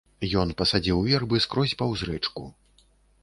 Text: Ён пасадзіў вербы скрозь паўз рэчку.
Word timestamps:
Ён 0.43 0.53
пасадзіў 0.61 1.03
вербы 1.09 1.41
скрозь 1.45 1.77
паўз 1.81 1.99
рэчку. 2.09 2.49